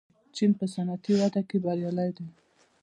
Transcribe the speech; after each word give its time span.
چین 0.35 0.51
په 0.59 0.65
صنعتي 0.73 1.11
وده 1.19 1.41
کې 1.49 1.57
بریالی 1.63 2.09
دی. 2.17 2.27